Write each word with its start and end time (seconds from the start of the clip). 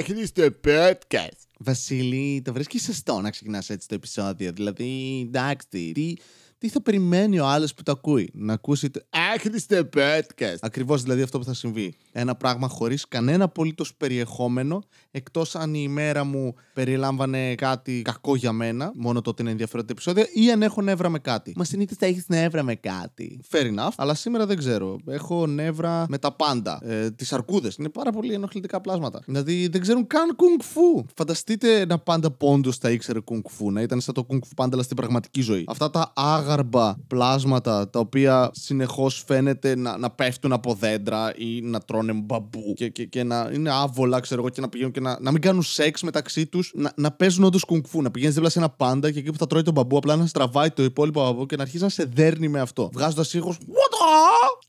άχρηστο 0.00 0.48
podcast. 0.64 1.38
Βασίλη, 1.58 2.42
το 2.44 2.52
βρίσκεις 2.52 2.82
σωστό 2.82 3.20
να 3.20 3.30
ξεκινάς 3.30 3.70
έτσι 3.70 3.88
το 3.88 3.94
επεισόδιο. 3.94 4.52
Δηλαδή, 4.52 5.22
εντάξει, 5.26 5.66
τι, 5.68 6.14
τι 6.60 6.68
θα 6.68 6.82
περιμένει 6.82 7.40
ο 7.40 7.46
άλλος 7.46 7.74
που 7.74 7.82
το 7.82 7.92
ακούει; 7.92 8.30
Να 8.34 8.52
ακούσει 8.52 8.90
το 8.90 9.00
Άχρηστο 9.34 9.88
podcast. 9.94 10.56
Ακριβώς 10.60 11.02
δηλαδή 11.02 11.22
αυτό 11.22 11.38
που 11.38 11.44
θα 11.44 11.54
συμβεί. 11.54 11.94
Ένα 12.12 12.34
πράγμα 12.34 12.68
χωρίς 12.68 13.08
κανένα 13.08 13.44
απολύτως 13.44 13.94
περιεχόμενο, 13.94 14.82
εκτός 15.10 15.54
αν 15.54 15.74
η 15.74 15.80
ημέρα 15.82 16.24
μου 16.24 16.54
περιλάμβανε 16.74 17.54
κάτι 17.54 18.02
κακό 18.02 18.36
για 18.36 18.52
μένα, 18.52 18.92
μόνο 18.94 19.20
τότε 19.20 19.42
είναι 19.42 19.50
ενδιαφέρον 19.50 19.86
το 19.86 19.92
επεισόδιο, 19.92 20.24
ή 20.32 20.50
αν 20.50 20.62
έχω 20.62 20.82
νεύρα 20.82 21.08
με 21.08 21.18
κάτι. 21.18 21.52
Μα 21.56 21.64
συνήθως 21.64 21.96
θα 21.96 22.06
έχεις 22.06 22.24
νεύρα 22.28 22.62
με 22.62 22.74
κάτι. 22.74 23.40
Fair 23.50 23.64
enough, 23.64 23.92
αλλά 23.96 24.14
σήμερα 24.14 24.46
δεν 24.46 24.56
ξέρω. 24.56 24.98
Έχω 25.06 25.46
νεύρα 25.46 26.04
με 26.08 26.18
τα 26.18 26.32
πάντα. 26.32 26.80
Ε, 26.82 27.10
Τις 27.10 27.32
αρκούδες. 27.32 27.76
Είναι 27.76 27.88
πάρα 27.88 28.10
πολύ 28.12 28.34
ενοχλητικά 28.34 28.80
πλάσματα. 28.80 29.22
Δηλαδή 29.24 29.68
δεν 29.68 29.80
ξέρουν 29.80 30.06
καν 30.06 30.36
κουνγκ 30.36 30.60
φου. 30.62 31.04
Φανταστείτε 31.14 31.80
ένα 31.80 31.98
πάντα 31.98 32.30
πόντος 32.30 32.76
θα 32.76 32.90
ήξερε 32.90 33.20
κουνγκ 33.20 33.42
φου, 33.48 33.72
να 33.72 33.82
ήταν 33.82 34.00
σαν 34.00 34.14
το 34.14 34.22
κουνγκ 34.24 34.42
φου 34.44 34.54
πάντα 34.54 34.74
αλλά 34.74 34.82
στην 34.82 34.96
πραγματική 34.96 35.40
ζωή. 35.40 35.64
Αυτά 35.66 35.90
τα 35.90 36.12
άγαρμπα 36.50 36.94
πλάσματα 37.06 37.90
τα 37.90 37.98
οποία 37.98 38.50
συνεχώς 38.52 39.22
φαίνεται 39.26 39.76
να, 39.76 39.96
να 39.98 40.10
πέφτουν 40.10 40.52
από 40.52 40.74
δέντρα 40.74 41.32
ή 41.36 41.60
να 41.60 41.80
τρώνε 41.80 42.12
μπαμπού 42.12 42.72
και, 42.74 42.88
και, 42.88 43.04
και 43.04 43.24
να 43.24 43.50
είναι 43.52 43.70
άβολα, 43.72 44.20
ξέρω 44.20 44.40
εγώ, 44.40 44.50
και 44.50 44.60
να 44.60 44.68
πηγαίνουν 44.68 44.92
και 44.92 45.00
να, 45.00 45.18
να 45.20 45.30
μην 45.30 45.40
κάνουν 45.40 45.62
σεξ 45.62 46.02
μεταξύ 46.02 46.46
τους, 46.46 46.72
να, 46.74 46.92
να 46.96 47.10
παίζουν 47.10 47.44
όντως 47.44 47.64
κουνγκφού. 47.64 48.02
Να 48.02 48.10
πηγαίνεις 48.10 48.34
δίπλα 48.34 48.50
σε 48.50 48.58
ένα 48.58 48.68
πάντα 48.68 49.10
και 49.10 49.18
εκεί 49.18 49.30
που 49.30 49.38
θα 49.38 49.46
τρώει 49.46 49.62
τον 49.62 49.72
μπαμπού, 49.72 49.96
απλά 49.96 50.16
να 50.16 50.26
στραβάει 50.26 50.70
το 50.70 50.82
υπόλοιπο 50.82 51.22
μπαμπού 51.22 51.46
και 51.46 51.56
να 51.56 51.62
αρχίζει 51.62 51.82
να 51.82 51.88
σε 51.88 52.04
δέρνει 52.04 52.48
με 52.48 52.60
αυτό. 52.60 52.90
Βγάζοντας 52.92 53.34
ήχο. 53.34 53.56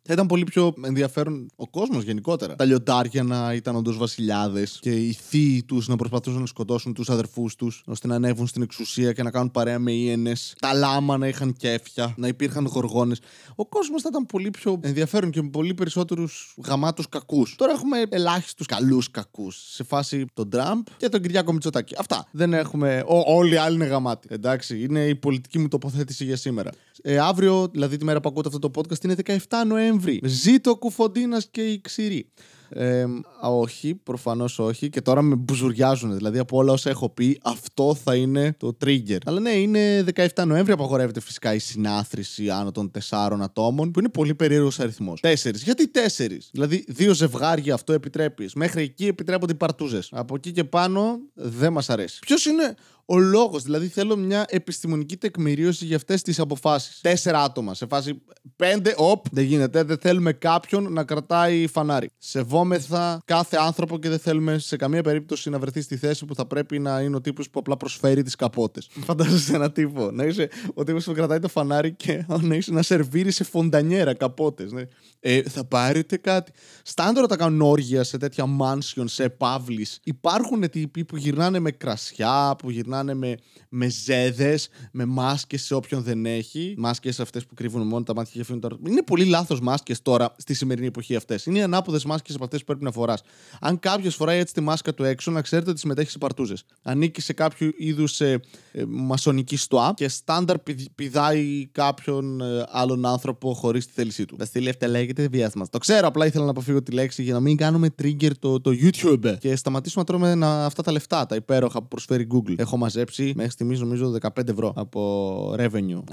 Θα 0.04 0.14
ήταν 0.14 0.28
πολύ 0.28 0.44
πιο 0.44 0.74
ενδιαφέρον 0.86 1.52
ο 1.56 1.68
κόσμος 1.68 2.04
γενικότερα. 2.04 2.56
Τα 2.56 2.66
λιοντάρια 2.66 3.24
να 3.24 3.54
ήταν 3.54 3.76
όντως 3.76 3.98
βασιλιάδες 3.98 4.78
και 4.82 4.92
οι 4.92 5.14
θείοι 5.14 5.64
τους 5.64 5.88
να 5.88 5.96
προσπαθούσαν 5.96 6.40
να 6.40 6.46
σκοτώσουν 6.46 6.94
τους 6.94 7.10
αδερφούς 7.10 7.56
τους 7.56 7.84
ώστε 7.86 8.08
να 8.08 8.16
ανέβουν 8.16 8.48
στην 8.48 8.62
εξουσία 8.62 9.14
και 9.14 9.24
να 9.24 9.32
κάνουν 9.32 9.52
παρέα 9.52 9.80
με 9.80 9.92
ίενε. 9.92 10.34
Τα 10.60 10.74
λάμα 10.74 11.18
να 11.18 11.28
είχαν 11.28 11.54
κέφια, 11.72 12.14
να 12.18 12.28
υπήρχαν 12.28 12.66
γοργόνες. 12.66 13.20
Ο 13.56 13.66
κόσμος 13.66 14.02
θα 14.02 14.10
ήταν 14.12 14.26
πολύ 14.26 14.50
πιο 14.50 14.80
ενδιαφέρον 14.82 15.32
και 15.32 15.42
με 15.42 15.50
πολύ 15.50 15.74
περισσότερους 15.74 16.56
γαμάτους 16.66 17.10
κακούς. 17.10 17.56
Τώρα 17.56 17.72
έχουμε 17.72 18.04
ελάχιστους 18.10 18.66
καλούς 18.66 19.12
κακούς. 19.12 19.74
Σε 19.74 19.84
φάση 19.84 20.26
τον 20.34 20.50
Τραμπ 20.50 20.86
και 20.98 21.10
τον 21.10 21.22
Κυριάκο 21.22 21.54
Μητσοτάκη. 21.54 21.96
Αυτά. 21.98 22.28
Δεν 22.32 22.54
έχουμε. 22.54 23.04
Ο, 23.08 23.36
όλοι 23.36 23.54
οι 23.54 23.58
άλλοι 23.58 23.76
είναι 23.76 23.86
γαμάτοι. 23.86 24.28
Εντάξει, 24.32 24.84
είναι 24.84 25.06
η 25.06 25.16
πολιτική 25.16 25.60
μου 25.60 25.68
τοποθέτηση 25.68 26.24
για 26.24 26.36
σήμερα. 26.36 26.72
Ε, 27.02 27.18
αύριο, 27.18 27.68
δηλαδή 27.72 27.98
τη 27.98 28.04
μέρα 28.04 28.20
που 28.20 28.30
ακούτε 28.30 28.48
αυτό 28.48 28.70
το 28.70 28.82
podcast, 28.82 29.04
είναι 29.04 29.16
17 29.26 29.38
Νοέμβρη. 29.68 30.22
Ζήτω 30.24 30.72
ο 30.72 30.78
Κουφοντίνας 30.78 31.48
και 31.52 31.62
η 31.62 31.82
Ξηρή. 31.82 32.32
Ε, 32.74 33.02
α, 33.46 33.50
όχι, 33.50 33.96
προφανώς 33.96 34.60
όχι. 34.60 34.90
Και 34.90 35.02
τώρα 35.02 35.22
με 35.22 35.36
μπουζουριάζουν. 35.36 36.16
Δηλαδή 36.16 36.40
από 36.40 36.58
όλα 36.58 36.72
όσα 36.72 36.90
έχω 36.90 37.10
πει, 37.10 37.40
αυτό 37.44 37.96
θα 38.04 38.16
είναι 38.16 38.56
το 38.58 38.78
trigger. 38.86 39.18
Αλλά 39.26 39.40
ναι, 39.40 39.50
είναι 39.50 40.04
17 40.16 40.28
Νοέμβρη. 40.46 40.72
Απαγορεύεται 40.72 41.22
φυσικά 41.22 41.54
η 41.54 41.60
συνάθρηση 41.60 42.50
άνω 42.50 42.72
των 42.72 42.92
4 43.10 43.38
ατόμων, 43.42 43.92
που 43.92 44.00
είναι 44.00 44.10
πολύ 44.10 44.36
περίεργος 44.36 44.80
αριθμός. 44.80 45.20
4. 45.24 45.54
Γιατί 45.54 45.92
4? 46.18 46.28
Δηλαδή, 46.52 46.86
δύο 46.88 47.14
ζευγάρια 47.14 47.74
αυτό 47.74 47.94
επιτρέπεις. 47.94 48.54
Μέχρι 48.54 48.82
εκεί 48.82 49.06
επιτρέπονται 49.06 49.52
οι 49.52 49.56
παρτούζες. 49.56 50.10
Από 50.12 50.36
εκεί 50.36 50.52
και 50.52 50.64
πάνω 50.64 51.20
δεν 51.34 51.72
μας 51.72 51.90
αρέσει. 51.90 52.20
Ποιος 52.20 52.46
είναι 52.46 52.76
ο 53.06 53.18
λόγος. 53.18 53.64
Δηλαδή, 53.64 53.88
θέλω 53.88 54.16
μια 54.18 54.46
επιστημονική 54.50 55.18
τεκμηρίωση 55.18 55.86
για 55.86 55.96
αυτές 55.96 56.22
τις 56.22 56.40
αποφάσεις. 56.40 57.00
Τέσσερα 57.02 57.44
άτομα. 57.44 57.74
Σε 57.74 57.86
φάση 57.88 58.22
πέντε, 58.56 58.94
οπ, 58.98 59.26
δεν 59.32 59.44
γίνεται. 59.44 59.84
Δεν 59.84 59.98
θέλουμε 59.98 60.34
κάποιον 60.34 60.94
να 60.94 61.04
κρατάει 61.04 61.68
φανάρι. 61.68 62.10
Σεβόμεθα 62.18 63.22
κάθε 63.26 63.58
άνθρωπο 63.58 64.00
και 64.00 64.10
δεν 64.10 64.20
θέλουμε 64.20 64.58
σε 64.58 64.76
καμία 64.76 65.04
περίπτωση 65.04 65.50
να 65.50 65.60
βρεθεί 65.60 65.82
στη 65.82 65.98
θέση 65.98 66.26
που 66.26 66.36
θα 66.36 66.46
πρέπει 66.46 66.80
να 66.80 67.00
είναι 67.00 67.16
ο 67.16 67.22
τύπος 67.22 67.50
που 67.50 67.60
απλά 67.60 67.78
προσφέρει 67.78 68.24
τις 68.24 68.36
καπότες. 68.36 68.90
Φαντάζεσαι 69.06 69.56
ένα 69.56 69.72
τύπο. 69.72 70.12
Να 70.12 70.24
είσαι 70.24 70.50
ο 70.74 70.84
τύπος 70.84 71.04
που 71.04 71.14
κρατάει 71.14 71.40
το 71.40 71.48
φανάρι 71.48 71.94
και 71.94 72.26
να 72.42 72.56
είσαι 72.56 72.72
να 72.72 72.82
σερβίρει 72.82 73.32
σε 73.32 73.44
φοντανιέρα 73.44 74.14
καπότες. 74.14 74.72
Ναι. 74.72 74.84
Ε, 75.20 75.42
θα 75.42 75.66
πάρετε 75.66 76.18
κάτι. 76.18 76.52
Στάντορα 76.84 77.28
τα 77.28 77.36
κάνουν 77.36 77.62
όργια 77.62 78.04
σε 78.04 78.18
τέτοια 78.18 78.46
mansion, 78.62 79.04
σε 79.06 79.30
παύλης. 79.30 80.00
Υπάρχουν 80.04 80.70
τύποι 80.70 81.06
που 81.06 81.18
γυρνάνε 81.18 81.60
με 81.60 81.72
κρασιά, 81.72 82.56
που 82.58 82.70
γυρνάνε 82.70 82.91
με, 83.16 83.36
με 83.70 83.90
ζέδες, 83.90 84.70
με 84.92 85.06
μάσκες 85.06 85.62
σε 85.62 85.76
όποιον 85.76 86.04
δεν 86.04 86.26
έχει. 86.26 86.74
Μάσκες 86.78 87.20
αυτές 87.20 87.46
που 87.46 87.54
κρύβουν 87.54 87.88
μόνο 87.88 88.04
τα 88.04 88.16
μάτια 88.16 88.32
και 88.34 88.42
αφήνουν 88.42 88.62
τα. 88.62 88.70
Είναι 88.88 89.04
πολύ 89.04 89.26
λάθος 89.26 89.60
μάσκες 89.60 90.02
τώρα 90.02 90.36
στη 90.38 90.54
σημερινή 90.54 90.88
εποχή 90.88 91.16
αυτές. 91.16 91.46
Είναι 91.46 91.58
οι 91.58 91.62
ανάποδες 91.62 92.06
μάσκες 92.06 92.36
από 92.36 92.44
αυτές 92.44 92.60
που 92.60 92.66
πρέπει 92.66 92.84
να 92.84 92.92
φοράς. 92.92 93.22
Αν 93.60 93.80
κάποιος 93.80 94.16
φοράει 94.16 94.40
έτσι 94.40 94.54
τη 94.54 94.62
μάσκα 94.62 94.94
του 94.94 95.04
έξω, 95.04 95.32
να 95.32 95.42
ξέρετε 95.42 95.70
ότι 95.70 95.80
συμμετέχει 95.80 96.10
σε 96.10 96.18
παρτούζες. 96.18 96.66
Ανήκει 96.84 97.22
σε 97.22 97.34
κάποιο 97.34 97.72
είδους 97.78 98.22
ε, 98.22 98.40
ε, 98.72 98.84
μασονική 98.88 99.56
στοά 99.56 99.94
και 99.96 100.08
στάνταρ 100.08 100.60
πηδ- 100.60 100.90
πηδάει 100.96 101.70
κάποιον 101.72 102.42
ε, 102.42 102.66
άλλον 102.70 103.06
άνθρωπο 103.06 103.54
χωρίς 103.54 103.86
τη 103.86 103.92
θέλησή 103.96 104.26
του. 104.26 104.36
Τα 104.36 104.46
στείλει 104.46 104.70
αυτά 104.70 104.88
λέγεται 104.88 105.28
βιάσμα. 105.28 105.68
Το 105.70 105.78
ξέρω, 105.78 106.08
απλά 106.08 106.26
ήθελα 106.26 106.44
να 106.44 106.52
αποφύγω 106.52 106.84
τη 106.84 106.92
λέξη 106.92 107.24
για 107.24 107.34
να 107.34 107.40
μην 107.40 107.58
κάνουμε 107.58 107.90
trigger 108.02 108.32
το, 108.40 108.62
το 108.62 108.72
YouTube 108.82 109.38
και 109.40 109.56
σταματήσουμε 109.56 110.04
να 110.08 110.14
τρώμε 110.14 110.36
να, 110.36 110.66
αυτά 110.66 110.84
τα 110.84 110.92
λεφτά, 110.92 111.26
τα 111.26 111.36
υπέροχα 111.36 111.80
που 111.82 111.88
προσφέρει 111.88 112.28
Google. 112.34 112.54
Έχω 112.58 112.78
μαζέψει 112.82 113.34
μέχρι 113.36 113.52
στιγμής 113.52 113.80
νομίζω 113.80 114.18
15 114.22 114.48
ευρώ 114.50 114.74
από 114.76 115.54
revenue. 115.58 116.04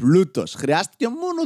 Πλούτος. 0.00 0.54
Χρειάστηκε 0.54 1.06
μόνο 1.08 1.42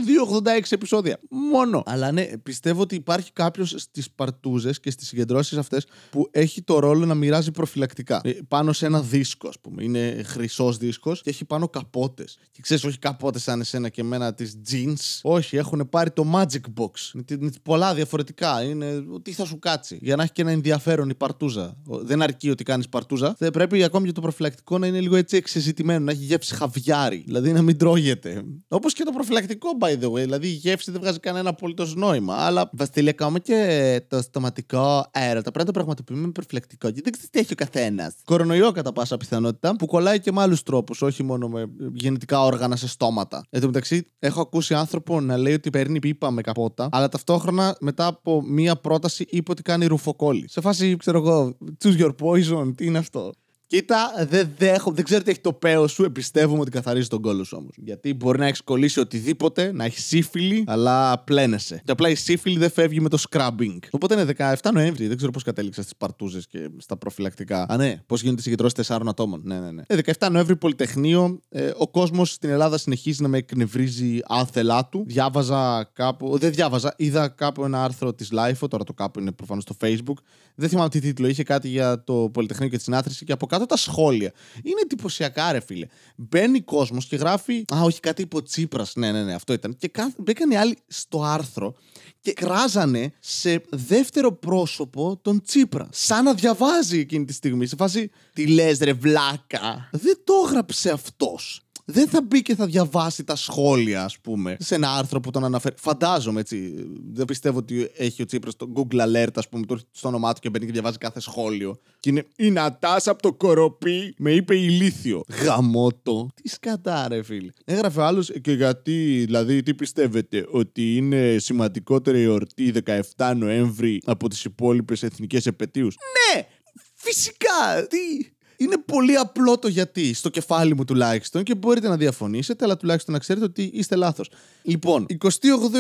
2,86 0.61 0.63
επεισόδια. 0.71 1.21
Μόνο. 1.31 1.83
Αλλά 1.87 2.13
ναι, 2.13 2.27
πιστεύω 2.43 2.81
ότι 2.83 2.95
υπάρχει 2.95 3.33
κάποιος 3.33 3.75
στις 3.77 4.11
παρτούζες 4.11 4.81
και 4.81 4.91
στις 4.91 5.09
συγκεντρώσεις 5.09 5.59
αυτές 5.59 5.87
που 6.11 6.29
έχει 6.31 6.63
το 6.63 6.79
ρόλο 6.79 7.07
να 7.07 7.15
μοιράζει 7.15 7.51
προφυλακτικά. 7.51 8.21
Ε, 8.25 8.31
πάνω 8.49 8.73
σε 8.73 8.87
ένα 8.87 9.01
δίσκο, 9.03 9.49
ας 9.49 9.59
πούμε. 9.61 9.85
Είναι 9.85 10.23
χρυσός 10.27 10.77
δίσκος 10.77 11.23
και 11.23 11.31
έχει 11.31 11.45
πάνω 11.45 11.69
καπότες. 11.69 12.39
Και 12.51 12.63
ξέρεις, 12.63 12.85
όχι 12.85 12.99
καπότες 12.99 13.43
σαν 13.43 13.61
εσένα 13.61 13.89
και 13.89 14.01
εμένα 14.01 14.35
τη 14.35 14.51
jeans. 14.71 15.19
Όχι, 15.23 15.57
έχουν 15.57 15.89
πάρει 15.91 16.11
το 16.11 16.25
Magic 16.35 16.61
Box. 16.81 16.91
Είναι 17.15 17.23
τι- 17.25 17.35
είναι 17.35 17.51
πολλά 17.63 17.95
διαφορετικά. 17.95 18.63
Είναι 18.63 19.05
τι 19.23 19.33
θα 19.33 19.45
σου 19.45 19.59
κάτσει. 19.59 19.99
Για 20.03 20.17
να 20.17 20.23
έχει 20.23 20.33
και 20.33 20.43
ένα 20.43 20.51
ενδιαφέρον 20.51 21.09
η 21.09 21.15
παρτούζα. 21.15 21.77
Ο- 21.87 21.99
Δεν 22.05 22.23
αρκεί 22.23 22.51
ότι 22.51 22.65
κάνεις 22.65 22.89
παρτούζα. 22.89 23.35
Δεν 23.39 23.51
πρέπει 23.51 23.83
ακόμη 23.83 24.07
και 24.07 24.13
το 24.13 24.21
προφυλακτικό 24.31 24.79
να 24.79 24.87
είναι 24.87 25.01
λίγο 25.01 25.17
έτσι 25.17 25.37
εξεζητημένο, 25.37 26.05
να 26.05 26.11
έχει 26.11 26.25
γεύση 26.25 26.55
χαβιάρι. 26.55 27.23
Δηλαδή 27.27 27.53
να 27.53 27.63
μην 27.63 27.77
τρώγεται. 27.77 28.45
Όπως 28.69 28.93
και 28.93 29.05
το 29.05 29.11
προφυλακτικό, 29.11 29.69
by 29.81 30.05
the 30.05 30.11
way. 30.11 30.23
Δηλαδή 30.23 30.47
η 30.47 30.51
γεύση 30.51 30.91
δεν 30.91 31.01
βγάζει 31.01 31.19
κανένα 31.19 31.49
απολύτως 31.49 31.95
νόημα. 31.95 32.35
Αλλά 32.35 32.71
Βασίλη, 32.73 33.09
ακόμα 33.09 33.39
και 33.39 34.03
το 34.09 34.23
στοματικό 34.23 35.07
αέρατα 35.13 35.51
πρέπει 35.51 35.59
να 35.59 35.65
το 35.65 35.73
πραγματοποιούμε 35.73 36.27
με 36.27 36.33
προφυλακτικό. 36.33 36.87
Γιατί 36.87 37.03
δεν 37.03 37.13
ξέρεις 37.13 37.31
τι 37.31 37.39
έχει 37.39 37.53
ο 37.53 37.55
καθένας. 37.57 38.15
Κορονοϊό 38.25 38.73
κατά 38.73 38.93
πάσα 38.93 39.17
πιθανότητα 39.17 39.77
που 39.77 39.87
κολλάει 39.87 40.21
και 40.21 40.33
με 40.33 40.41
άλλους 40.41 40.63
τρόπους, 40.63 41.03
όχι 41.03 41.23
μόνο 41.23 41.49
με 41.49 41.71
γενετικά 41.93 42.45
όργανα 42.45 42.77
σε 42.77 42.89
στόματα. 42.89 43.45
Εν 43.51 43.61
τω 43.61 43.67
μεταξύ, 43.67 44.07
έχω 44.19 44.41
ακούσει 44.41 44.75
άνθρωπο 44.75 45.21
να 45.21 45.37
λέει 45.37 45.55
ότι 45.55 45.71
παίρνει 45.71 45.99
πίπα 45.99 46.31
με 46.31 46.41
καπότα, 46.41 46.89
αλλά 46.93 47.09
ταυτόχρονα 47.09 47.77
μετά 47.81 48.07
από 48.07 48.43
μία 48.43 48.77
πρόταση 48.77 49.27
είπε 49.29 49.51
ότι 49.51 49.63
κάνει 49.63 49.87
ρουφοκόλλη. 49.87 50.49
Σε 50.49 50.61
φάση, 50.61 50.97
ξέρω 50.97 51.19
εγώ, 51.19 51.57
choose 51.85 51.99
your 51.99 52.15
poison, 52.23 52.73
τι 52.77 52.87
είναι 52.87 52.99
αυτό; 52.99 53.33
Κοίτα, 53.71 54.13
δεν, 54.29 54.51
δέχω, 54.59 54.93
δεν 54.93 55.05
ξέρω 55.05 55.23
τι 55.23 55.31
έχει 55.31 55.41
το 55.41 55.53
παίο 55.53 55.87
σου. 55.87 56.05
Εμπιστεύομαι 56.05 56.61
ότι 56.61 56.71
καθαρίζει 56.71 57.09
τον 57.09 57.21
κόλλο 57.21 57.45
σου 57.45 57.57
όμως. 57.61 57.75
Γιατί 57.77 58.15
μπορεί 58.15 58.39
να 58.39 58.47
έχεις 58.47 58.63
κολλήσει 58.63 59.01
οτιδήποτε, 59.01 59.73
να 59.73 59.85
έχεις 59.85 60.05
σύφυλλη, 60.07 60.65
αλλά 60.67 61.19
πλένεσαι. 61.19 61.83
Και 61.85 61.93
απλά 61.93 62.09
η 62.09 62.15
σύφυλλη 62.15 62.59
δεν 62.59 62.71
φεύγει 62.71 63.01
με 63.01 63.09
το 63.09 63.23
scrubbing. 63.31 63.79
Οπότε 63.91 64.15
είναι 64.15 64.33
17 64.39 64.71
Νοέμβρη. 64.73 65.07
Δεν 65.07 65.17
ξέρω 65.17 65.33
πώς 65.33 65.43
κατέληξα 65.43 65.83
στις 65.83 65.97
παρτούζες 65.97 66.47
και 66.47 66.71
στα 66.77 66.97
προφυλακτικά. 66.97 67.67
Α, 67.69 67.77
ναι, 67.77 68.03
πώς 68.07 68.21
γίνονται 68.21 68.41
οι 68.41 68.43
συγκεντρώσεις 68.43 68.89
4 68.89 69.01
ατόμων. 69.07 69.41
Ναι, 69.45 69.59
ναι, 69.59 69.71
ναι. 69.71 69.83
Ε, 69.87 69.99
17 70.19 70.29
Νοέμβρη, 70.31 70.57
Πολυτεχνείο. 70.57 71.41
Ε, 71.49 71.71
ο 71.77 71.89
κόσμος 71.89 72.33
στην 72.33 72.51
Ελλάδα 72.51 72.79
συνεχίζει 72.79 73.23
να 73.23 73.29
με 73.29 73.39
εκνευρίζει 73.39 74.19
άθελά 74.27 74.87
του. 74.87 75.05
Διάβαζα 75.07 75.91
κάπου. 75.93 76.39
Δεν 76.39 76.53
διάβαζα. 76.53 76.95
Είδα 76.97 77.29
κάπου 77.29 77.65
ένα 77.65 77.85
άρθρο 77.85 78.15
της 78.15 78.29
Lifeo. 78.33 78.69
Τώρα 78.71 78.85
το 78.85 78.93
κάπου 78.93 79.21
είναι 79.21 79.33
προφανώς 79.33 79.63
στο 79.63 79.77
Facebook. 79.81 80.23
Δεν 80.55 80.69
θυμάμαι 80.69 80.89
τι 80.89 81.01
τίτλο 81.01 81.27
είχε 81.27 81.43
κάτι 81.43 81.69
για 81.69 82.05
το 82.05 82.31
Πολυτεχνείο 82.33 82.69
και 82.69 82.77
τη 82.77 82.83
συνάθρηση 82.83 83.25
και 83.25 83.33
από 83.33 83.47
κάτω 83.47 83.60
τα 83.67 83.77
σχόλια. 83.77 84.33
Είναι 84.63 84.81
εντυπωσιακά, 84.83 85.53
ρε 85.53 85.61
φίλε. 85.61 85.87
Μπαίνει 86.17 86.61
κόσμος 86.61 87.07
και 87.07 87.17
γράφει. 87.17 87.65
Α, 87.75 87.81
όχι, 87.83 88.01
κάτι 88.01 88.23
υπό 88.23 88.43
Τσίπρας. 88.43 88.93
Ναι, 88.95 89.13
ναι, 89.13 89.25
ναι, 89.25 89.35
αυτό 89.35 89.53
ήταν. 89.53 89.77
Και 89.77 89.89
κα... 89.89 90.13
μπήκαν 90.17 90.51
οι 90.51 90.57
άλλοι 90.57 90.77
στο 90.87 91.23
άρθρο 91.23 91.75
και 92.21 92.33
κράζανε 92.33 93.13
σε 93.21 93.63
δεύτερο 93.71 94.33
πρόσωπο 94.33 95.19
τον 95.23 95.43
Τσίπρα. 95.43 95.89
Σαν 95.93 96.25
να 96.25 96.35
διαβάζει 96.35 96.99
εκείνη 96.99 97.25
τη 97.25 97.33
στιγμή. 97.33 97.67
Σε 97.67 97.77
φάση, 97.77 98.11
τι 98.33 98.47
λες, 98.47 98.79
ρε 98.79 98.93
βλάκα. 98.93 99.89
Δεν 99.93 100.21
το 100.25 100.33
έγραψε 100.47 100.91
αυτός. 100.91 101.63
Δεν 101.91 102.09
θα 102.09 102.23
μπει 102.23 102.43
και 102.43 102.55
θα 102.55 102.67
διαβάσει 102.67 103.25
τα 103.25 103.37
σχόλια, 103.37 104.05
ας 104.05 104.19
πούμε, 104.19 104.57
σε 104.59 104.75
ένα 104.75 104.93
άρθρο 104.93 105.21
που 105.21 105.31
τον 105.31 105.45
αναφέρει. 105.45 105.75
Φαντάζομαι 105.79 106.41
έτσι. 106.41 106.87
Δεν 107.13 107.25
πιστεύω 107.25 107.59
ότι 107.59 107.91
έχει 107.97 108.23
ο 108.23 108.25
Τσίπρας 108.25 108.57
το 108.57 108.73
Google 108.75 109.01
Alert, 109.01 109.35
ας 109.35 109.49
πούμε, 109.49 109.67
το 109.67 109.79
στο 109.91 110.09
όνομά 110.09 110.33
του 110.33 110.41
και 110.41 110.51
μπαίνει 110.51 110.67
και 110.67 110.73
διαβάζει 110.73 110.99
κάθε 110.99 111.21
σχόλιο. 111.21 111.79
Και 112.01 112.11
είναι 112.11 112.27
η 112.37 112.51
Νατάσα 112.51 113.11
από 113.11 113.23
το 113.23 113.33
κοροπή 113.33 114.15
με 114.19 114.33
είπε 114.33 114.57
ηλίθιο. 114.57 115.23
Γαμότο. 115.45 116.29
Τι 116.43 116.49
σκατά, 116.49 117.09
ρε 117.09 117.23
φίλε. 117.23 117.51
Έγραφε 117.65 118.03
άλλος 118.03 118.31
και 118.41 118.53
γιατί, 118.53 119.23
δηλαδή, 119.25 119.63
τι 119.63 119.75
πιστεύετε, 119.75 120.47
ότι 120.51 120.97
είναι 120.97 121.37
σημαντικότερη 121.39 122.21
η 122.21 122.23
εορτή 122.23 122.73
17 123.17 123.33
Νοέμβρη 123.37 124.03
από 124.05 124.29
τις 124.29 124.45
υπόλοιπες 124.45 125.03
εθνικές 125.03 125.47
επαιτίους; 125.47 125.97
Ναι! 126.35 126.47
Φυσικά! 126.95 127.87
Τι. 127.89 128.31
Είναι 128.61 128.79
πολύ 128.79 129.17
απλό 129.17 129.59
το 129.59 129.69
γιατί, 129.69 130.15
στο 130.15 130.29
κεφάλι 130.29 130.75
μου 130.75 130.85
τουλάχιστον, 130.85 131.43
και 131.43 131.55
μπορείτε 131.55 131.89
να 131.89 131.97
διαφωνήσετε, 131.97 132.65
αλλά 132.65 132.77
τουλάχιστον 132.77 133.15
να 133.15 133.21
ξέρετε 133.21 133.45
ότι 133.45 133.71
είστε 133.73 133.97
λάθος. 133.97 134.31
Λοιπόν, 134.63 135.07
28 135.09 135.27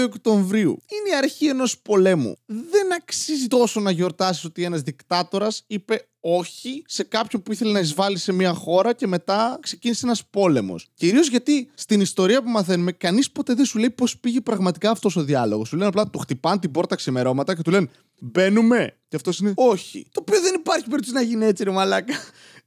Οκτωβρίου 0.04 0.70
είναι 0.70 1.14
η 1.14 1.16
αρχή 1.16 1.46
ενός 1.46 1.78
πολέμου. 1.78 2.36
Δεν 2.46 2.92
αξίζει 2.96 3.46
τόσο 3.46 3.80
να 3.80 3.90
γιορτάσεις 3.90 4.44
ότι 4.44 4.64
ένας 4.64 4.82
δικτάτορας 4.82 5.64
είπε 5.66 6.08
όχι 6.20 6.82
σε 6.86 7.02
κάποιον 7.02 7.42
που 7.42 7.52
ήθελε 7.52 7.72
να 7.72 7.78
εισβάλλει 7.78 8.18
σε 8.18 8.32
μια 8.32 8.52
χώρα 8.52 8.92
και 8.92 9.06
μετά 9.06 9.58
ξεκίνησε 9.62 10.06
ένας 10.06 10.26
πόλεμος. 10.30 10.88
Κυρίως 10.94 11.28
γιατί 11.28 11.70
στην 11.74 12.00
ιστορία 12.00 12.42
που 12.42 12.48
μαθαίνουμε, 12.48 12.92
κανείς 12.92 13.30
ποτέ 13.30 13.54
δεν 13.54 13.64
σου 13.64 13.78
λέει 13.78 13.90
πώς 13.90 14.18
πήγε 14.18 14.40
πραγματικά 14.40 14.90
αυτός 14.90 15.16
ο 15.16 15.22
διάλογος. 15.22 15.68
Σου 15.68 15.76
λένε 15.76 15.88
απλά 15.88 16.08
του 16.08 16.18
χτυπάνε 16.18 16.58
την 16.58 16.70
πόρτα 16.70 16.94
ξημερώματα 16.94 17.56
και 17.56 17.62
του 17.62 17.70
λένε 17.70 17.88
Μπαίνουμε. 18.20 18.96
Και 19.08 19.16
αυτός 19.16 19.38
είναι 19.38 19.52
Όχι. 19.56 20.06
Το 20.12 20.20
οποίο 20.20 20.40
δεν 20.40 20.54
υπάρχει 20.54 20.84
περίπτωση 20.84 21.14
να 21.14 21.22
γίνει 21.22 21.44
έτσι, 21.44 21.64
ρε 21.64 21.70
Μαλάκα. 21.70 22.14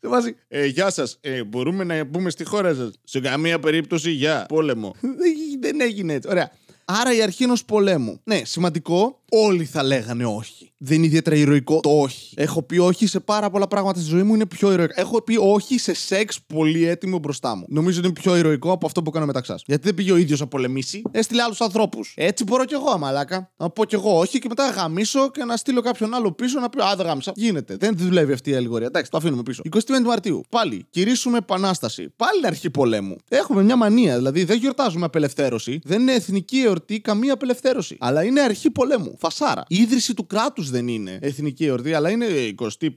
Σε 0.04 0.10
βάζει. 0.10 0.36
Ε, 0.48 0.66
γεια 0.66 0.90
σας. 0.90 1.18
Ε, 1.22 1.44
μπορούμε 1.44 1.84
να 1.84 2.04
μπούμε 2.04 2.30
στη 2.30 2.44
χώρα 2.44 2.74
σας. 2.74 2.92
Σε 3.04 3.20
καμία 3.20 3.60
περίπτωση 3.60 4.12
για 4.12 4.46
πόλεμο. 4.48 4.96
Δεν- 5.02 5.60
δεν 5.60 5.82
έγινε 5.82 6.14
έτσι. 6.14 6.30
Ωραία. 6.30 6.52
Άρα 6.86 7.16
η 7.16 7.22
αρχή 7.22 7.44
ενός 7.44 7.66
πολέμου. 7.66 8.20
Ναι, 8.24 8.42
σημαντικό. 8.44 9.18
Όλοι 9.36 9.66
θα 9.66 9.84
λέγανε 9.84 10.26
όχι. 10.26 10.72
Δεν 10.78 10.98
είναι 10.98 11.06
ιδιαίτερα 11.06 11.36
ηρωικό 11.36 11.80
το 11.80 11.90
όχι. 11.90 12.34
Έχω 12.36 12.62
πει 12.62 12.78
όχι 12.78 13.08
σε 13.08 13.20
πάρα 13.20 13.50
πολλά 13.50 13.68
πράγματα 13.68 14.00
στη 14.00 14.10
ζωή 14.10 14.24
μου, 14.24 14.34
είναι 14.34 14.46
πιο 14.46 14.72
ηρωικό. 14.72 14.94
Έχω 14.96 15.22
πει 15.22 15.38
όχι 15.40 15.78
σε 15.80 15.94
σεξ 15.94 16.42
πολύ 16.42 16.86
έτοιμο 16.86 17.18
μπροστά 17.18 17.56
μου. 17.56 17.66
Νομίζω 17.68 18.00
ότι 18.00 18.08
είναι 18.08 18.20
πιο 18.22 18.36
ηρωικό 18.36 18.72
από 18.72 18.86
αυτό 18.86 19.02
που 19.02 19.10
έκανα 19.10 19.26
μεταξά. 19.26 19.60
Γιατί 19.66 19.84
δεν 19.84 19.94
πήγε 19.94 20.12
ο 20.12 20.18
ίδιος 20.18 20.40
να 20.40 20.48
πολεμήσει, 20.48 21.02
έστειλε 21.12 21.42
άλλους 21.42 21.62
ανθρώπους. 21.62 22.14
Έτσι 22.18 22.44
μπορώ 22.44 22.66
κι 22.66 22.74
εγώ, 22.74 22.98
μαλάκα. 22.98 23.52
Να 23.58 23.70
πω 23.70 23.86
κι 23.86 23.96
εγώ 23.96 24.18
όχι 24.18 24.40
και 24.40 24.48
μετά 24.50 24.66
να 24.66 24.72
γαμίσω 24.72 25.32
και 25.32 25.44
να 25.44 25.58
στείλω 25.58 25.82
κάποιον 25.82 26.14
άλλο 26.14 26.32
πίσω 26.32 26.60
να 26.60 26.70
πει 26.70 26.82
Α, 26.82 26.96
δεν 26.96 27.06
γάμισα. 27.06 27.32
Γίνεται. 27.36 27.76
Δεν 27.76 27.98
δουλεύει 27.98 28.34
αυτή 28.34 28.50
η 28.50 28.56
αλληγορία. 28.56 28.88
Εντάξει, 28.88 29.12
το 29.12 29.18
αφήνουμε 29.18 29.44
πίσω. 29.44 29.62
25 29.72 29.80
Μαρτίου. 30.06 30.44
Πάλι. 30.50 30.86
Κηρύσουμε 30.90 31.38
επανάσταση. 31.38 32.14
Πάλι 32.16 32.38
είναι 32.38 32.48
αρχή 32.48 32.70
πολέμου. 32.70 33.16
Έχουμε 33.30 33.64
μια 33.64 33.76
μανία. 33.76 34.18
Δηλαδή 34.18 34.44
δεν 34.44 34.58
γιορτάζουμε 34.58 35.06
απελευθέρωση. 35.06 35.80
Δεν 35.84 36.02
είναι 36.02 36.14
εθνική 36.14 36.68
εορτή 36.74 37.00
καμία 37.00 37.34
απελευθέρωση. 37.34 37.96
Αλλά 38.00 38.24
είναι 38.24 38.42
αρχή 38.42 38.72
πολέμου. 38.72 39.16
Φασάρα. 39.20 39.64
Η 39.68 39.76
ίδρυση 39.76 40.14
του 40.14 40.28
κράτους 40.28 40.70
δεν 40.70 40.88
είναι 40.88 41.20
εθνική 41.22 41.66
εορτή, 41.66 41.94
αλλά 41.94 42.10
είναι 42.10 42.26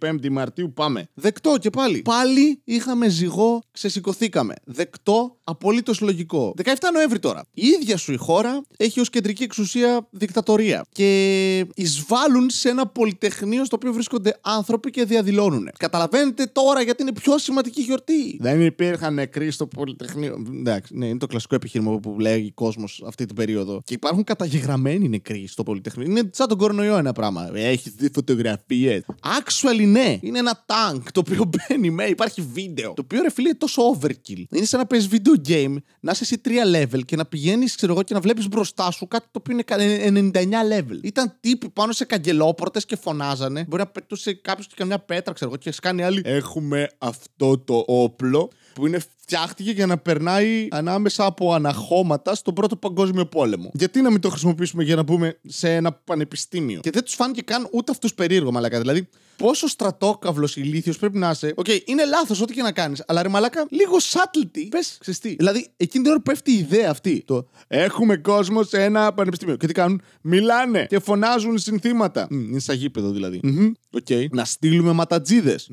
25η 0.00 0.28
Μαρτίου 0.30 0.72
πάμε. 0.72 1.08
Δεκτό 1.14 1.54
και 1.60 1.70
πάλι. 1.70 2.02
Πάλι 2.02 2.60
είχαμε 2.64 3.08
ζυγό, 3.08 3.62
ξεσηκωθήκαμε. 3.72 4.54
Δεκτό, 4.64 5.36
απολύτως 5.44 6.00
λογικό. 6.00 6.54
17 6.64 6.72
Νοέμβρη 6.92 7.18
τώρα. 7.18 7.44
Η 7.54 7.66
ίδια 7.66 7.96
σου 7.96 8.12
η 8.12 8.16
χώρα 8.16 8.62
έχει 8.76 9.00
ως 9.00 9.10
κεντρική 9.10 9.42
εξουσία 9.42 10.08
δικτατορία. 10.10 10.84
Και 10.92 11.66
εισβάλλουν 11.74 12.50
σε 12.50 12.68
ένα 12.68 12.86
πολυτεχνείο 12.86 13.64
στο 13.64 13.76
οποίο 13.76 13.92
βρίσκονται 13.92 14.38
άνθρωποι 14.40 14.90
και 14.90 15.04
διαδηλώνουν. 15.04 15.70
Καταλαβαίνετε 15.78 16.46
τώρα 16.46 16.82
γιατί 16.82 17.02
είναι 17.02 17.12
πιο 17.12 17.38
σημαντική 17.38 17.80
γιορτή. 17.80 18.36
Δεν 18.40 18.60
υπήρχαν 18.64 19.14
νεκροί 19.14 19.50
στο 19.50 19.66
Πολυτεχνείο. 19.66 20.44
Εντάξει, 20.58 20.96
ναι, 20.96 21.06
είναι 21.06 21.18
το 21.18 21.26
κλασικό 21.26 21.54
επιχείρημα 21.54 21.98
που 21.98 22.16
λέγει 22.20 22.48
ο 22.48 22.52
κόσμος 22.54 23.02
αυτή 23.06 23.26
την 23.26 23.36
περίοδο. 23.36 23.65
Και 23.84 23.94
υπάρχουν 23.94 24.24
καταγεγραμμένοι 24.24 25.08
νεκροί 25.08 25.46
στο 25.46 25.62
Πολυτεχνείο. 25.62 26.06
Είναι 26.10 26.30
σαν 26.32 26.48
τον 26.48 26.58
κορονοϊό 26.58 26.96
ένα 26.96 27.12
πράγμα. 27.12 27.50
Έχεις 27.54 27.92
δει 27.92 28.10
φωτογραφίες. 28.14 29.02
Actually, 29.22 29.86
ναι. 29.86 30.18
Είναι 30.20 30.38
ένα 30.38 30.64
tank 30.66 31.00
το 31.12 31.20
οποίο 31.26 31.44
μπαίνει 31.68 31.90
με, 31.90 32.04
υπάρχει 32.04 32.42
βίντεο. 32.52 32.92
Το 32.94 33.02
οποίο 33.04 33.22
ρε 33.22 33.30
φίλε 33.30 33.48
είναι 33.48 33.58
τόσο 33.58 33.98
overkill. 34.00 34.44
Είναι 34.50 34.64
σαν 34.64 34.80
να 34.80 34.86
παίζεις 34.86 35.08
video 35.12 35.48
game, 35.50 35.74
να 36.00 36.10
είσαι 36.12 36.24
εσύ 36.24 36.40
3 36.44 36.50
level 36.94 37.00
και 37.04 37.16
να 37.16 37.24
πηγαίνεις, 37.26 37.74
ξέρω 37.74 37.92
εγώ, 37.92 38.02
και 38.02 38.14
να 38.14 38.20
βλέπεις 38.20 38.48
μπροστά 38.48 38.90
σου 38.90 39.06
κάτι 39.08 39.26
το 39.30 39.38
οποίο 39.40 39.52
είναι 39.52 39.62
κα- 39.62 39.76
99 39.78 40.78
level. 40.78 40.98
Ήταν 41.02 41.36
τύποι 41.40 41.68
πάνω 41.70 41.92
σε 41.92 42.04
καγκελόπορτες 42.04 42.84
και 42.86 42.96
φωνάζανε. 42.96 43.64
Μπορεί 43.68 43.82
να 43.82 43.88
πετούσε 43.88 44.32
κάποιος 44.34 44.66
και 44.66 44.74
καμιά 44.76 44.98
πέτρα, 44.98 45.32
ξέρω 45.32 45.50
εγώ, 45.50 45.58
και 45.58 45.70
σκάνε 45.72 46.02
άλλοι. 46.02 46.22
Έχουμε 46.24 46.88
αυτό 46.98 47.58
το 47.58 47.84
όπλο 47.86 48.50
που 48.74 48.86
είναι 48.86 49.00
φτιάχτηκε 49.26 49.70
για 49.70 49.86
να 49.86 49.98
περνάει 49.98 50.68
ανάμεσα 50.70 51.24
από 51.24 51.54
αναχώματα 51.54 52.34
στον 52.34 52.54
πρώτο 52.54 52.76
παγκόσμιο 52.76 53.26
πόλεμο. 53.26 53.70
Γιατί 53.74 54.00
να 54.00 54.10
μην 54.10 54.20
το 54.20 54.28
χρησιμοποιήσουμε 54.28 54.82
για 54.82 54.96
να 54.96 55.02
μπούμε 55.02 55.38
σε 55.46 55.74
ένα 55.74 55.92
πανεπιστήμιο; 55.92 56.80
Και 56.80 56.90
δεν 56.90 57.04
τους 57.04 57.14
φάνηκε 57.14 57.42
καν 57.42 57.68
ούτε 57.72 57.92
αυτούς 57.92 58.14
περίεργο, 58.14 58.52
μαλάκα. 58.52 58.80
Δηλαδή, 58.80 59.08
πόσο 59.38 59.68
στρατόκαυλος 59.68 60.56
ηλίθιος 60.56 60.98
πρέπει 60.98 61.18
να 61.18 61.30
είσαι. 61.30 61.52
Οκ, 61.56 61.66
είναι 61.84 62.04
λάθος 62.04 62.40
ό,τι 62.40 62.52
και 62.54 62.62
να 62.62 62.72
κάνεις. 62.72 63.02
Αλλά 63.06 63.22
ρε 63.22 63.28
μαλάκα, 63.28 63.66
λίγο 63.70 63.96
subtlety. 63.96 64.66
Πες, 64.68 64.96
ξεστή. 65.00 65.34
Δηλαδή, 65.38 65.68
εκείνη 65.76 66.02
την 66.02 66.12
ώρα 66.12 66.20
που 66.22 66.30
πέφτει 66.30 66.52
η 66.52 66.58
ιδέα 66.58 66.90
αυτή. 66.90 67.22
Το 67.26 67.48
Έχουμε 67.68 68.16
κόσμο 68.16 68.62
σε 68.62 68.82
ένα 68.84 69.12
πανεπιστήμιο. 69.12 69.56
και 69.56 69.66
τι 69.66 69.72
κάνουν. 69.72 70.02
Μιλάνε 70.20 70.86
και 70.88 70.98
φωνάζουν 70.98 71.58
συνθήματα. 71.58 72.26
Μμ, 72.30 72.40
είναι 72.40 72.58
σαν 72.58 72.76
γήπεδο 72.76 73.10
δηλαδή. 73.10 73.40
Μμμ, 73.42 73.72
Οκ. 73.90 74.06
Να 74.30 74.44
στείλουμε 74.44 74.92
ματατζίδες. 74.92 75.66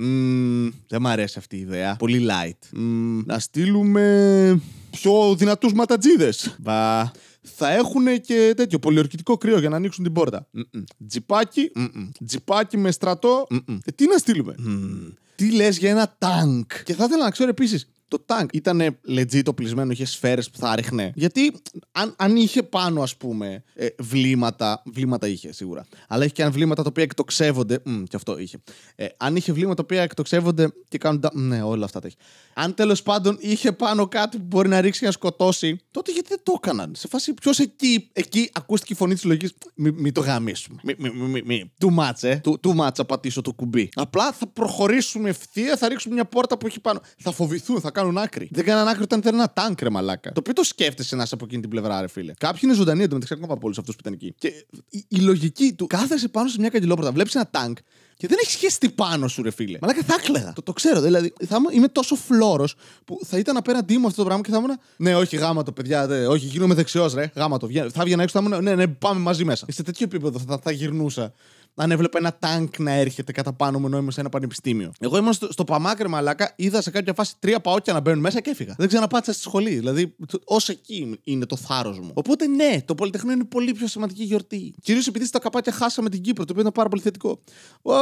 Δεν 0.88 1.02
μ' 1.02 1.08
αρέσει 1.08 1.36
αυτή 1.38 1.56
η 1.56 1.60
ιδέα. 1.60 1.96
Πολύ 1.96 2.28
light. 2.30 2.68
Μμ, 2.72 3.20
να 3.26 3.40
στείλουμε 3.40 4.62
πιο 4.92 5.36
δυνατούς 5.36 5.74
ματατζίδες. 5.74 6.56
Μπα. 6.60 7.12
Θα 7.44 7.72
έχουν 7.72 8.22
και 8.22 8.54
τέτοιο 8.56 8.80
πολιορκητικό 8.80 9.38
κρύο 9.38 9.60
για 9.60 9.70
να 9.70 9.76
ανοίξουν 9.76 10.04
την 10.04 10.14
πόρτα. 10.14 10.48
Μμμ. 10.52 10.84
Τζιπάκι. 11.08 11.72
Μμμ. 11.76 12.10
Τζιπάκι 12.26 12.78
με 12.78 12.92
στρατό. 12.92 13.48
Μμμ. 13.50 13.78
Ε, 13.86 13.92
τι 13.92 14.08
να 14.08 14.18
στείλουμε; 14.18 14.56
Μμμ. 14.58 15.10
Τι 15.36 15.52
λες 15.52 15.78
για 15.78 15.90
ένα 15.90 16.16
τάγκ. 16.18 16.64
Και 16.84 16.94
θα 16.94 17.04
ήθελα 17.04 17.24
να 17.24 17.30
ξέρω 17.32 17.50
επίσης. 17.50 17.88
Το 18.14 18.20
τάγκ 18.26 18.48
ήταν 18.54 18.98
legit 19.08 19.44
οπλισμένο, 19.48 19.92
είχε 19.92 20.06
σφαίρες 20.06 20.50
που 20.50 20.58
θα 20.58 20.76
ρίχνε. 20.76 21.12
Γιατί 21.16 21.54
αν, 21.92 22.14
αν 22.18 22.36
είχε 22.36 22.64
πάνω, 22.64 23.02
ας 23.02 23.18
πούμε, 23.18 23.64
ε, 23.74 23.88
βλήματα. 24.00 24.82
Βλήματα 24.86 25.28
είχε 25.28 25.54
σίγουρα. 25.54 25.86
Αλλά 26.08 26.24
είχε 26.24 26.34
και 26.34 26.44
αν 26.44 26.52
βλήματα 26.52 26.82
τα 26.84 26.90
οποία 26.90 27.04
εκτοξεύονται. 27.04 27.80
Μ, 27.86 28.04
και 28.04 28.16
αυτό 28.16 28.38
είχε. 28.40 28.58
Ε, 28.96 29.06
αν 29.18 29.36
είχε 29.36 29.52
βλήματα 29.54 29.76
τα 29.76 29.82
οποία 29.84 30.02
εκτοξεύονται 30.02 30.68
και 30.88 30.98
κάνουν. 30.98 31.20
τα- 31.22 31.32
Ναι, 31.34 31.62
όλα 31.64 31.86
αυτά 31.86 32.00
τα 32.00 32.08
έχει. 32.08 32.16
Αν 32.54 32.74
τέλος 32.74 33.04
πάντων 33.04 33.38
είχε 33.40 33.72
πάνω 33.72 34.08
κάτι 34.08 34.38
που 34.38 34.44
μπορεί 34.48 34.68
να 34.68 34.82
ρίξει 34.82 35.00
και 35.00 35.06
να 35.06 35.12
σκοτώσει, 35.12 35.80
τότε 35.92 36.12
γιατί 36.12 36.28
δεν 36.30 36.40
το 36.44 36.54
έκαναν; 36.64 36.92
Σε 36.96 37.08
φάση 37.08 37.34
ποιος 37.34 37.60
εκεί, 37.60 38.10
εκεί 38.14 38.50
ακούστηκε 38.54 38.94
η 38.94 38.96
φωνή 38.96 39.14
της 39.14 39.24
λογικής. 39.24 39.54
Μην 39.76 39.96
μη 39.98 40.12
το 40.12 40.22
γαμίσουμε. 40.22 40.80
Μη, 40.84 40.94
μη, 40.98 41.10
μη, 41.10 41.28
μη, 41.28 41.42
μη. 41.46 41.72
Too 41.86 42.00
much, 42.00 42.24
ε. 42.24 42.40
Too, 42.46 42.52
too 42.68 42.76
much 42.86 42.94
θα 42.96 43.06
πατήσω 43.06 43.42
το 43.42 43.54
κουμπί. 43.54 43.90
Απλά 43.94 44.32
θα 44.32 44.48
προχωρήσουμε 44.48 45.30
ευθεία, 45.30 45.78
θα 45.78 45.88
ρίξουμε 45.88 46.14
μια 46.14 46.26
πόρτα 46.26 46.58
που 46.58 46.68
έχει 46.68 46.80
πάνω. 46.80 47.02
Θα 47.18 47.32
φοβηθούν, 47.32 47.80
θα 47.82 47.92
κάνουν 47.92 48.03
άκρη. 48.18 48.48
Δεν 48.52 48.66
κάναν 48.66 48.88
άκρη 48.88 49.04
όταν 49.04 49.20
ήταν 49.20 49.34
ένα 49.34 49.52
τάγκ, 49.54 49.76
ρε 49.82 49.90
μαλάκα. 49.90 50.32
Το 50.32 50.40
οποίο 50.40 50.54
το 50.54 50.64
σκέφτεσαι 50.64 51.16
να 51.16 51.24
είσαι 51.24 51.34
από 51.36 51.46
εκείνη 51.46 51.62
την 51.62 51.70
πλευρά, 51.70 52.02
ρε 52.02 52.08
φίλε. 52.08 52.34
Κάποιοι 52.38 52.60
είναι 52.64 52.74
ζωντανοί 52.74 53.04
εντωμεταξύ 53.04 53.34
ακόμα 53.34 53.54
από 53.54 53.62
όλους 53.66 53.78
αυτούς 53.78 53.96
που 53.96 54.02
ήταν 54.02 54.14
εκεί. 54.14 54.34
Και 54.38 54.48
η, 54.90 55.06
η 55.08 55.18
λογική 55.20 55.74
του 55.74 55.88
κάθεσαι 55.88 56.28
πάνω 56.28 56.48
σε 56.50 56.60
μια 56.60 56.70
καγκελόπορτα, 56.70 57.12
βλέπεις 57.12 57.36
ένα 57.36 57.48
τάγκ 57.52 57.76
και 58.18 58.28
δεν 58.28 58.38
έχει 58.42 58.52
σχέση 58.52 58.80
τι 58.80 58.90
πάνω 58.90 59.28
σου, 59.28 59.44
ρε 59.44 59.52
φίλε. 59.52 59.78
Μαλάκα 59.82 60.02
θα 60.04 60.16
έκλαιγα. 60.20 60.54
Το, 60.54 60.62
το 60.62 60.74
ξέρω. 60.74 61.02
Δηλαδή, 61.02 61.34
θα 61.48 61.56
ήμουν- 61.56 61.74
είμαι 61.76 61.88
τόσο 61.88 62.16
φλόρο 62.16 62.68
που 63.06 63.20
θα 63.26 63.38
ήταν 63.38 63.58
απέναντί 63.58 63.98
μου 63.98 64.06
αυτό 64.08 64.18
το 64.18 64.24
πράγμα 64.26 64.44
και 64.44 64.52
θα 64.52 64.58
ήμουν. 64.58 64.80
Ναι, 64.98 65.16
όχι, 65.16 65.36
γάμα 65.36 65.64
το, 65.64 65.72
παιδιά. 65.72 66.08
Δε, 66.08 66.28
όχι, 66.28 66.46
γίνομαι 66.46 66.74
δεξιός, 66.74 67.14
ρε. 67.14 67.32
Γάμα 67.36 67.58
το. 67.58 67.68
Βγα- 67.68 67.90
Θα 67.90 68.04
βγαίνα 68.04 68.24
έξω, 68.24 68.40
θα 68.42 68.46
ήμουν. 68.48 68.64
Ναι, 68.64 68.76
ναι, 68.76 68.88
πάμε 68.88 69.20
μαζί 69.20 69.46
μέσα. 69.46 69.66
Σε 69.70 69.84
τέτοιο 69.84 70.06
επίπεδο 70.06 70.40
θα, 70.48 70.60
θα 70.64 70.72
γυρνούσα. 70.72 71.34
Αν 71.76 71.92
έβλεπα 71.92 72.18
ένα 72.18 72.38
τάγκ 72.40 72.68
να 72.78 72.92
έρχεται 72.92 73.32
κατά 73.32 73.54
πάνω 73.54 73.80
μου 73.80 73.86
ενώ 73.86 73.98
είμαι 73.98 74.12
σε 74.12 74.20
ένα 74.20 74.30
πανεπιστήμιο. 74.30 74.92
Εγώ 75.00 75.18
ήμουν 75.18 75.34
στο, 75.34 75.52
στο 75.52 75.64
Παμάκρε 75.64 76.08
Μαλάκα, 76.08 76.54
είδα 76.56 76.82
σε 76.82 76.92
κάποια 76.92 77.14
φάση 77.14 77.34
τρία 77.40 77.60
παόκια 77.60 77.94
να 77.94 78.00
μπαίνουν 78.00 78.20
μέσα 78.20 78.42
και 78.42 78.50
έφυγα. 78.50 78.76
Δεν 78.78 78.88
ξαναπάτησα 78.88 79.34
στη 79.34 79.42
σχολή. 79.42 79.70
Δηλαδή, 79.70 80.16
ως 80.46 80.70
εκεί 80.70 81.20
είναι 81.24 81.46
το 81.46 81.56
θάρρος 81.56 82.00
μου. 82.00 82.12
Οπότε 82.14 82.48
ναι, 82.48 82.82
το 82.86 82.96
Πολυτεχνείο 82.96 83.34
είναι 83.34 83.44
πολύ 83.46 83.72
πιο 83.72 83.88
σημαντική 83.88 84.24
γιορτή. 84.24 84.74
Κυρίως 84.82 85.08
επειδή 85.08 85.26
στα 85.26 85.40
καπάκια 85.40 85.72
χάσαμε 85.72 86.10
την 86.10 86.22
Κύπρο, 86.22 86.44
το 86.46 86.50
οποίο 86.50 86.62
ήταν 86.62 86.74
πάρα 86.74 86.90
πολύ 86.90 87.02
θετικό. 87.02 87.40
Ω! 87.82 87.94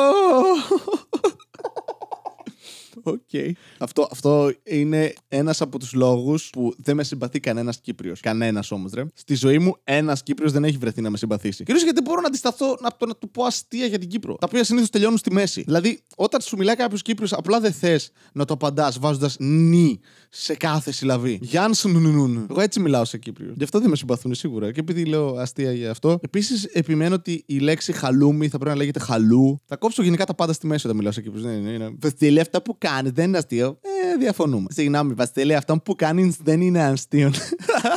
Οκ. 3.03 3.29
Αυτό, 3.77 4.07
αυτό 4.11 4.51
είναι 4.63 5.13
ένας 5.27 5.61
από 5.61 5.79
τους 5.79 5.93
λόγους 5.93 6.49
που 6.49 6.73
δεν 6.77 6.95
με 6.95 7.03
συμπαθεί 7.03 7.39
κανένας 7.39 7.79
Κύπριος. 7.81 8.19
Κανένας 8.19 8.71
όμως, 8.71 8.91
ρε. 8.93 9.03
Στη 9.13 9.35
ζωή 9.35 9.59
μου, 9.59 9.75
ένας 9.83 10.23
Κύπριος 10.23 10.51
δεν 10.51 10.63
έχει 10.63 10.77
βρεθεί 10.77 11.01
να 11.01 11.09
με 11.09 11.17
συμπαθήσει. 11.17 11.63
Κυρίως 11.63 11.83
γιατί 11.83 12.01
μπορώ 12.01 12.21
να 12.21 12.27
αντισταθώ 12.27 12.77
να, 12.81 12.89
το, 12.97 13.05
να 13.05 13.15
του 13.15 13.29
πω 13.29 13.43
αστεία 13.43 13.85
για 13.85 13.99
την 13.99 14.09
Κύπρο. 14.09 14.35
Τα 14.35 14.47
οποία 14.49 14.63
συνήθως 14.63 14.89
τελειώνουν 14.89 15.17
στη 15.17 15.31
μέση. 15.31 15.61
Δηλαδή, 15.61 16.03
όταν 16.15 16.41
σου 16.41 16.57
μιλάει 16.57 16.75
κάποιος 16.75 17.01
Κύπριος, 17.01 17.33
απλά 17.33 17.59
δεν 17.59 17.71
θες 17.71 18.11
να 18.33 18.45
το 18.45 18.53
απαντάς 18.53 18.99
βάζοντας 18.99 19.35
νι 19.39 19.99
σε 20.29 20.55
κάθε 20.55 20.91
συλλαβή. 20.91 21.39
Γιάννσουν 21.41 22.47
Εγώ 22.49 22.61
έτσι 22.61 22.79
μιλάω 22.79 23.05
σε 23.05 23.17
Κύπριο. 23.17 23.53
Γι' 23.55 23.63
αυτό 23.63 23.79
δεν 23.79 23.89
με 23.89 23.95
συμπαθούν 23.95 24.33
σίγουρα. 24.33 24.71
Και 24.71 24.79
επειδή 24.79 25.05
λέω 25.05 25.35
αστεία 25.35 25.71
για 25.71 25.91
αυτό. 25.91 26.19
Επίσης, 26.21 26.63
επιμένω 26.63 27.15
ότι 27.15 27.43
η 27.45 27.59
λέξη 27.59 27.91
χαλούμι 27.91 28.47
θα 28.47 28.57
πρέπει 28.57 28.71
να 28.71 28.77
λέγεται 28.77 28.99
χαλού. 28.99 29.61
Θα 29.65 29.75
κόψω 29.75 30.03
γενικά 30.03 30.25
τα 30.25 30.33
πάντα 30.33 30.53
στη 30.53 30.67
μέση 30.67 30.85
όταν 30.85 30.97
μιλάω 30.97 31.11
σε 31.11 31.21
Κύπριου. 31.21 31.45
Ναι, 31.45 31.53
ναι, 31.53 31.77
ναι. 31.77 31.89
Βασίλη, 31.99 32.39
αυτό 32.39 32.61
που 32.61 32.77
κάνει 32.81 33.09
δεν 33.09 33.27
είναι 33.27 33.37
αστείο. 33.37 33.79
Ε, 33.81 34.17
διαφωνούμε. 34.17 34.67
Συγγνώμη, 34.69 35.13
Βασίλη, 35.13 35.55
αυτό 35.55 35.77
που 35.77 35.95
κάνει 35.95 36.35
δεν 36.43 36.61
είναι 36.61 36.83
αστείο. 36.83 37.31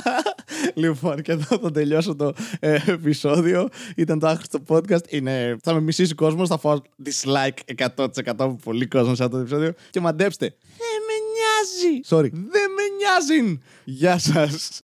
λοιπόν, 0.83 1.23
και 1.23 1.33
εδώ 1.33 1.59
θα 1.59 1.71
τελειώσω 1.71 2.15
το 2.15 2.33
ε, 2.61 2.79
επεισόδιο. 2.87 3.69
Ήταν 3.97 4.19
το 4.19 4.27
άχρηστο 4.27 4.59
podcast. 4.69 5.09
Είναι... 5.09 5.57
Θα 5.63 5.73
με 5.73 5.81
μισήσει 5.81 6.13
ο 6.13 6.15
κόσμος. 6.15 6.49
Θα 6.49 6.59
φάω 6.59 6.81
dislike 7.05 7.87
100% 7.97 8.07
από 8.25 8.59
πολύ 8.65 8.87
κόσμο 8.87 9.15
σε 9.15 9.25
αυτό 9.25 9.37
το 9.37 9.43
επεισόδιο. 9.43 9.73
Και 9.91 10.01
μαντέψτε. 10.01 10.55
Δεν 10.77 11.01
με 11.07 11.15
νοιάζει. 11.35 12.01
Sorry. 12.09 12.31
Δεν 12.33 12.71
με 12.71 12.83
νοιάζει. 12.99 13.61
Γεια 13.85 14.19
σας. 14.19 14.81